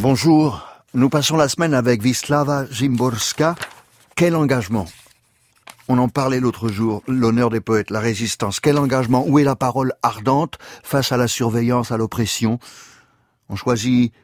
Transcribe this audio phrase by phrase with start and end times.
[0.00, 3.54] Bonjour, nous passons la semaine avec Vislava Zimborska.
[4.16, 4.86] Quel engagement?
[5.88, 8.60] On en parlait l'autre jour, l'honneur des poètes, la résistance.
[8.60, 9.26] Quel engagement?
[9.28, 12.58] Où est la parole ardente face à la surveillance, à l'oppression?
[13.50, 14.14] On choisit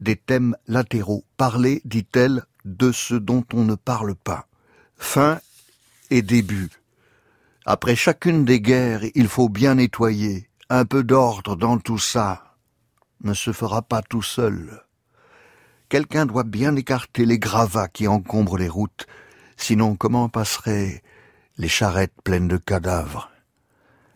[0.00, 1.24] des thèmes latéraux.
[1.36, 4.48] Parler, dit-elle, de ce dont on ne parle pas.
[4.96, 5.38] Fin
[6.10, 6.68] et début.
[7.64, 10.48] Après chacune des guerres, il faut bien nettoyer.
[10.68, 12.56] Un peu d'ordre dans tout ça
[13.22, 14.82] ne se fera pas tout seul.
[15.92, 19.06] Quelqu'un doit bien écarter les gravats qui encombrent les routes,
[19.58, 21.02] sinon comment passeraient
[21.58, 23.30] les charrettes pleines de cadavres?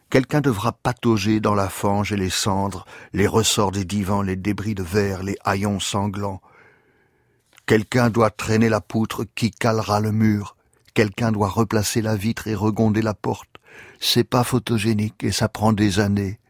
[0.09, 4.75] Quelqu'un devra patauger dans la fange et les cendres, les ressorts des divans, les débris
[4.75, 6.41] de verre, les haillons sanglants.
[7.67, 10.57] Quelqu'un doit traîner la poutre qui calera le mur,
[10.95, 13.51] Quelqu'un doit replacer la vitre et regonder la porte.
[14.01, 16.41] C'est pas photogénique et ça prend des années.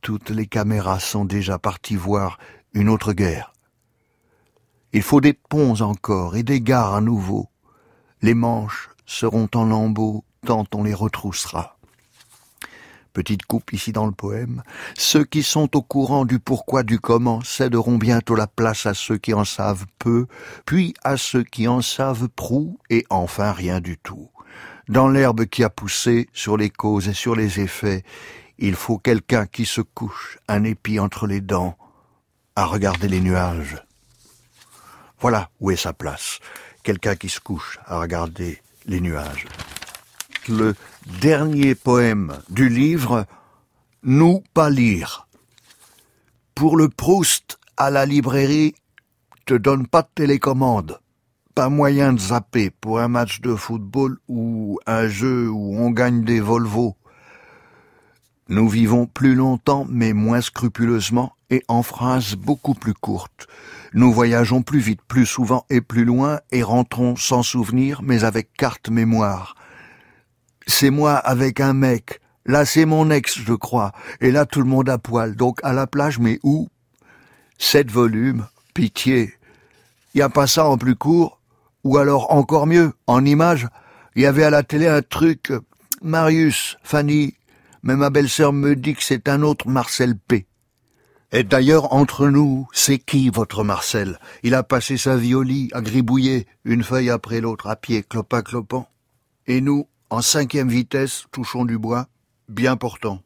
[0.00, 2.38] Toutes les caméras sont déjà parties voir
[2.72, 3.53] une autre guerre.
[4.94, 7.50] Il faut des ponts encore et des gares à nouveau.
[8.22, 11.74] Les manches seront en lambeaux tant on les retroussera
[13.14, 14.62] petite coupe ici dans le poème,
[14.98, 19.16] ceux qui sont au courant du pourquoi du comment céderont bientôt la place à ceux
[19.16, 20.26] qui en savent peu,
[20.66, 24.28] puis à ceux qui en savent prou, et enfin rien du tout.
[24.88, 28.02] Dans l'herbe qui a poussé, sur les causes et sur les effets,
[28.58, 31.78] il faut quelqu'un qui se couche, un épi entre les dents,
[32.56, 33.82] à regarder les nuages.
[35.20, 36.38] Voilà où est sa place.
[36.82, 39.46] Quelqu'un qui se couche à regarder les nuages
[40.48, 40.74] le
[41.20, 43.26] dernier poème du livre
[44.02, 45.26] Nous pas lire.
[46.54, 48.74] Pour le Proust à la librairie,
[49.46, 51.00] te donne pas de télécommande,
[51.54, 56.24] pas moyen de zapper pour un match de football ou un jeu où on gagne
[56.24, 56.96] des Volvo.
[58.48, 61.34] Nous vivons plus longtemps mais moins scrupuleusement
[61.68, 63.46] en phrases beaucoup plus courtes.
[63.92, 68.52] Nous voyageons plus vite, plus souvent et plus loin et rentrons sans souvenir mais avec
[68.54, 69.54] carte mémoire
[70.66, 72.20] c'est moi avec un mec.
[72.46, 73.92] Là, c'est mon ex, je crois.
[74.20, 75.34] Et là, tout le monde à poil.
[75.34, 76.68] Donc, à la plage, mais où?
[77.58, 78.46] Sept volumes.
[78.74, 79.34] Pitié.
[80.14, 81.40] Y a pas ça en plus court?
[81.84, 83.68] Ou alors, encore mieux, en image?
[84.14, 85.52] Il y avait à la télé un truc.
[86.02, 87.34] Marius, Fanny.
[87.82, 90.46] Mais ma belle-sœur me dit que c'est un autre Marcel P.
[91.36, 94.20] Et d'ailleurs, entre nous, c'est qui votre Marcel?
[94.44, 98.04] Il a passé sa vie au lit, à gribouiller, une feuille après l'autre, à pied,
[98.08, 98.88] clopin clopant.
[99.48, 102.06] Et nous, en cinquième vitesse, touchons du bois,
[102.48, 103.20] bien portant.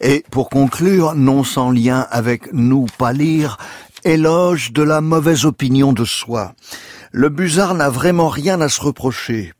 [0.00, 3.58] Et pour conclure, non sans lien avec nous pas lire,
[4.04, 6.54] éloge de la mauvaise opinion de soi.
[7.10, 9.52] Le busard n'a vraiment rien à se reprocher.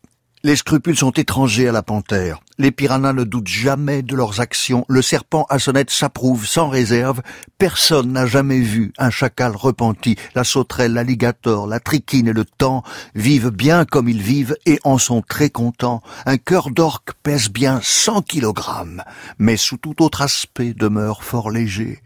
[0.45, 2.39] Les scrupules sont étrangers à la panthère.
[2.63, 4.85] Les piranhas ne doutent jamais de leurs actions.
[4.89, 7.21] Le serpent à sonnette s'approuve sans réserve.
[7.59, 10.15] Personne n'a jamais vu un chacal repenti.
[10.37, 12.85] La sauterelle, l'alligator, la triquine et le temps
[13.17, 16.05] vivent bien comme ils vivent et en sont très contents.
[16.25, 19.03] Un cœur d'orque pèse bien 100 kilogrammes,
[19.41, 22.01] mais sous tout autre aspect demeure fort léger.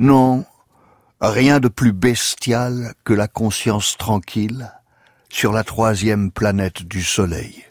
[0.00, 0.44] Non,
[1.20, 4.72] rien de plus bestial que la conscience tranquille
[5.28, 7.66] sur la troisième planète du Soleil.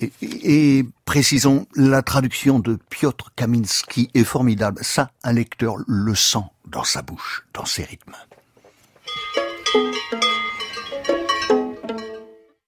[0.00, 4.80] Et, précisons, la traduction de Piotr Kaminski est formidable.
[4.82, 8.14] Ça, un lecteur le sent dans sa bouche, dans ses rythmes.